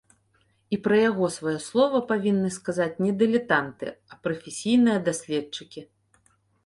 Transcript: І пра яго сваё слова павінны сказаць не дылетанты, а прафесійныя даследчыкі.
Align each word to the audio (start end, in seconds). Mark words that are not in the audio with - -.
І 0.75 0.77
пра 0.87 0.95
яго 1.09 1.25
сваё 1.35 1.59
слова 1.65 2.01
павінны 2.11 2.49
сказаць 2.57 2.99
не 3.07 3.13
дылетанты, 3.19 3.87
а 4.15 4.21
прафесійныя 4.25 4.97
даследчыкі. 5.11 5.89